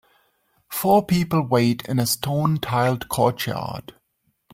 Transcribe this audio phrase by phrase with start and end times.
[0.67, 3.93] Four people wait in a stone tiled courtyard.